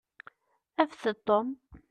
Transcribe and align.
Afet-d 0.81 1.19
Tom. 1.27 1.47